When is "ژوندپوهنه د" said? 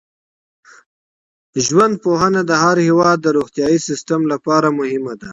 1.65-2.51